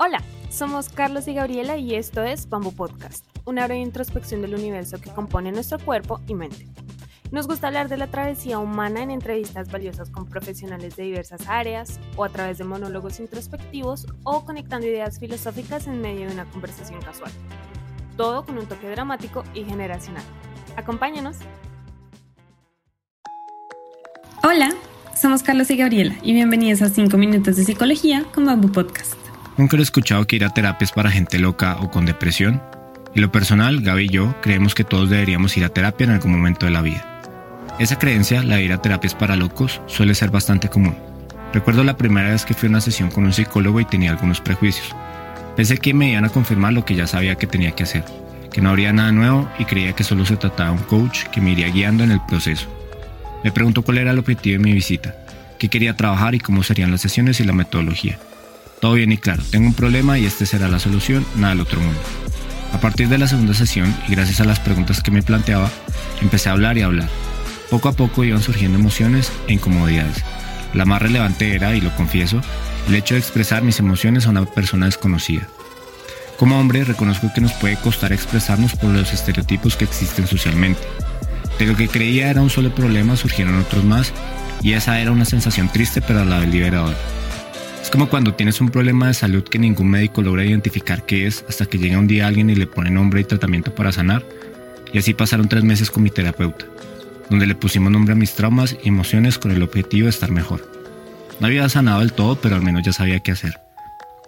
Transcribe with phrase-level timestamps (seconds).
[0.00, 5.00] Hola, somos Carlos y Gabriela y esto es Bamboo Podcast, una breve introspección del universo
[5.00, 6.68] que compone nuestro cuerpo y mente.
[7.32, 11.98] Nos gusta hablar de la travesía humana en entrevistas valiosas con profesionales de diversas áreas,
[12.14, 17.02] o a través de monólogos introspectivos, o conectando ideas filosóficas en medio de una conversación
[17.02, 17.32] casual.
[18.16, 20.22] Todo con un toque dramático y generacional.
[20.76, 21.38] Acompáñanos.
[24.44, 24.72] Hola,
[25.20, 29.27] somos Carlos y Gabriela y bienvenidos a 5 minutos de psicología con Bamboo Podcast.
[29.58, 32.62] Nunca he escuchado que ir a terapias para gente loca o con depresión.
[33.12, 36.30] En lo personal, Gaby y yo creemos que todos deberíamos ir a terapia en algún
[36.30, 37.04] momento de la vida.
[37.80, 40.96] Esa creencia, la de ir a terapias para locos, suele ser bastante común.
[41.52, 44.40] Recuerdo la primera vez que fui a una sesión con un psicólogo y tenía algunos
[44.40, 44.94] prejuicios.
[45.56, 48.04] Pensé que me iban a confirmar lo que ya sabía que tenía que hacer,
[48.52, 51.40] que no habría nada nuevo y creía que solo se trataba de un coach que
[51.40, 52.68] me iría guiando en el proceso.
[53.42, 55.16] Me preguntó cuál era el objetivo de mi visita,
[55.58, 58.20] qué quería trabajar y cómo serían las sesiones y la metodología.
[58.80, 61.80] Todo bien y claro, tengo un problema y este será la solución, nada del otro
[61.80, 62.00] mundo.
[62.72, 65.70] A partir de la segunda sesión, y gracias a las preguntas que me planteaba,
[66.20, 67.08] empecé a hablar y hablar.
[67.70, 70.22] Poco a poco iban surgiendo emociones e incomodidades.
[70.74, 72.40] La más relevante era, y lo confieso,
[72.86, 75.48] el hecho de expresar mis emociones a una persona desconocida.
[76.38, 80.80] Como hombre, reconozco que nos puede costar expresarnos por los estereotipos que existen socialmente.
[81.58, 84.12] De lo que creía era un solo problema surgieron otros más,
[84.62, 86.96] y esa era una sensación triste pero a la vez liberadora.
[87.88, 91.42] Es como cuando tienes un problema de salud que ningún médico logra identificar qué es
[91.48, 94.26] hasta que llega un día alguien y le pone nombre y tratamiento para sanar.
[94.92, 96.66] Y así pasaron tres meses con mi terapeuta,
[97.30, 100.70] donde le pusimos nombre a mis traumas y emociones con el objetivo de estar mejor.
[101.40, 103.58] No había sanado del todo, pero al menos ya sabía qué hacer.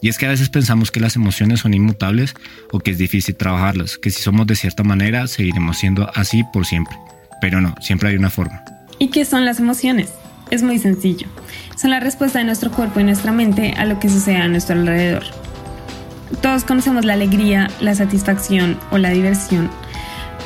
[0.00, 2.34] Y es que a veces pensamos que las emociones son inmutables
[2.70, 6.64] o que es difícil trabajarlas, que si somos de cierta manera seguiremos siendo así por
[6.64, 6.96] siempre.
[7.42, 8.64] Pero no, siempre hay una forma.
[8.98, 10.08] ¿Y qué son las emociones?
[10.52, 11.28] Es muy sencillo.
[11.76, 14.78] Son la respuesta de nuestro cuerpo y nuestra mente a lo que sucede a nuestro
[14.78, 15.22] alrededor.
[16.42, 19.70] Todos conocemos la alegría, la satisfacción o la diversión,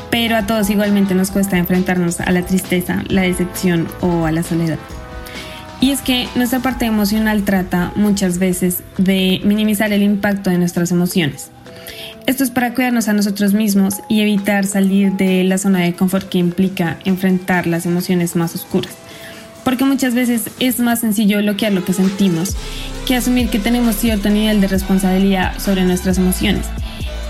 [0.09, 4.45] pero a todos igualmente nos cuesta enfrentarnos a la tristeza, la decepción o a la
[4.45, 4.79] soledad.
[5.81, 10.93] Y es que nuestra parte emocional trata muchas veces de minimizar el impacto de nuestras
[10.93, 11.51] emociones.
[12.27, 16.29] Esto es para cuidarnos a nosotros mismos y evitar salir de la zona de confort
[16.29, 18.95] que implica enfrentar las emociones más oscuras
[19.67, 22.55] porque muchas veces es más sencillo bloquear lo que sentimos
[23.05, 26.67] que asumir que tenemos cierto nivel de responsabilidad sobre nuestras emociones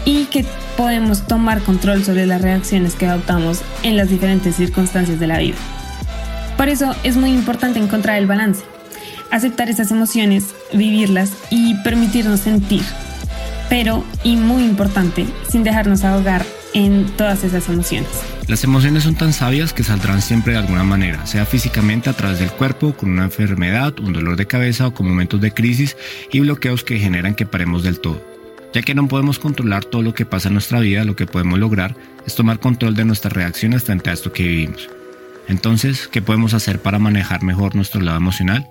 [0.05, 0.45] y que
[0.77, 5.57] podemos tomar control sobre las reacciones que adoptamos en las diferentes circunstancias de la vida.
[6.59, 8.65] Por eso es muy importante encontrar el balance,
[9.31, 12.83] aceptar esas emociones, vivirlas y permitirnos sentir,
[13.71, 16.45] pero, y muy importante, sin dejarnos ahogar
[16.77, 18.11] en todas esas emociones.
[18.49, 22.39] Las emociones son tan sabias que saldrán siempre de alguna manera, sea físicamente a través
[22.39, 25.97] del cuerpo, con una enfermedad, un dolor de cabeza o con momentos de crisis
[26.31, 28.23] y bloqueos que generan que paremos del todo.
[28.75, 31.59] Ya que no podemos controlar todo lo que pasa en nuestra vida, lo que podemos
[31.59, 34.91] lograr es tomar control de nuestras reacciones frente a esto que vivimos.
[35.49, 38.69] Entonces, ¿qué podemos hacer para manejar mejor nuestro lado emocional?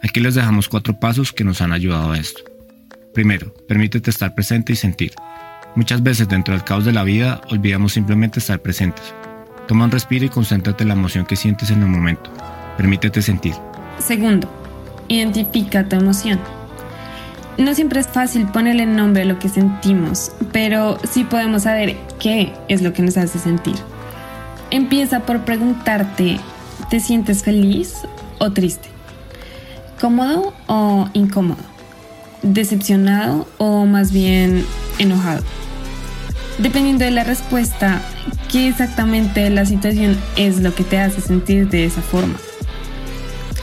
[0.00, 2.40] Aquí les dejamos cuatro pasos que nos han ayudado a esto.
[3.14, 5.10] Primero, permítete estar presente y sentir.
[5.78, 9.14] Muchas veces dentro del caos de la vida olvidamos simplemente estar presentes.
[9.68, 12.32] Toma un respiro y concéntrate en la emoción que sientes en el momento.
[12.76, 13.54] Permítete sentir.
[14.00, 14.50] Segundo,
[15.06, 16.40] identifica tu emoción.
[17.58, 22.52] No siempre es fácil ponerle nombre a lo que sentimos, pero sí podemos saber qué
[22.66, 23.76] es lo que nos hace sentir.
[24.72, 26.40] Empieza por preguntarte,
[26.90, 27.98] ¿te sientes feliz
[28.40, 28.88] o triste?
[30.00, 31.62] ¿Cómodo o incómodo?
[32.42, 34.66] ¿Decepcionado o más bien
[34.98, 35.44] enojado?
[36.58, 38.02] Dependiendo de la respuesta,
[38.50, 42.34] qué exactamente la situación es lo que te hace sentir de esa forma.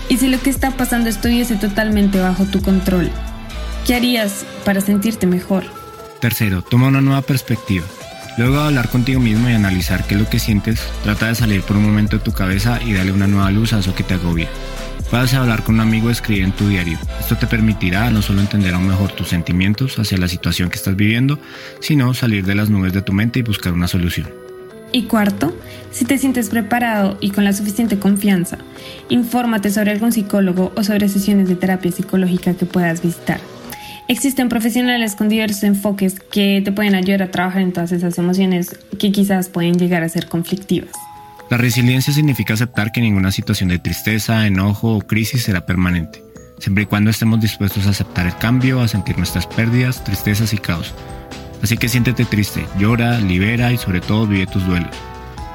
[0.07, 3.09] Y si lo que está pasando estuviese totalmente bajo tu control,
[3.85, 5.65] ¿qué harías para sentirte mejor?
[6.21, 7.85] Tercero, toma una nueva perspectiva.
[8.37, 11.63] Luego de hablar contigo mismo y analizar qué es lo que sientes, trata de salir
[11.63, 14.13] por un momento de tu cabeza y darle una nueva luz a eso que te
[14.13, 14.47] agobia.
[15.15, 16.97] Puedes hablar con un amigo o escribir en tu diario.
[17.21, 20.97] Esto te permitirá no solo entender aún mejor tus sentimientos hacia la situación que estás
[20.97, 21.39] viviendo,
[21.79, 24.27] sino salir de las nubes de tu mente y buscar una solución.
[24.91, 25.57] Y cuarto,
[25.89, 28.57] si te sientes preparado y con la suficiente confianza,
[29.07, 33.39] infórmate sobre algún psicólogo o sobre sesiones de terapia psicológica que puedas visitar.
[34.09, 38.77] Existen profesionales con diversos enfoques que te pueden ayudar a trabajar en todas esas emociones
[38.99, 40.91] que quizás pueden llegar a ser conflictivas.
[41.55, 46.21] La resiliencia significa aceptar que ninguna situación de tristeza, enojo o crisis será permanente,
[46.59, 50.57] siempre y cuando estemos dispuestos a aceptar el cambio, a sentir nuestras pérdidas, tristezas y
[50.57, 50.93] caos.
[51.63, 54.93] Así que siéntete triste, llora, libera y sobre todo vive tus duelos.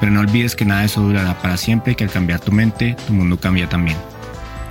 [0.00, 2.50] Pero no olvides que nada de eso durará para siempre y que al cambiar tu
[2.50, 3.98] mente, tu mundo cambia también.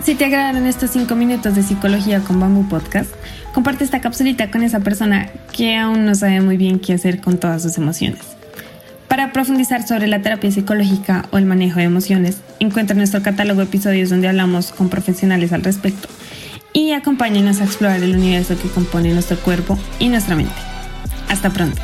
[0.04, 3.12] Si te agradaron estos 5 minutos de psicología con Bambú Podcast,
[3.54, 7.38] comparte esta capsulita con esa persona que aún no sabe muy bien qué hacer con
[7.38, 8.39] todas sus emociones.
[9.20, 13.66] Para profundizar sobre la terapia psicológica o el manejo de emociones, encuentra nuestro catálogo de
[13.66, 16.08] episodios donde hablamos con profesionales al respecto
[16.72, 20.56] y acompáñenos a explorar el universo que compone nuestro cuerpo y nuestra mente.
[21.28, 21.82] Hasta pronto.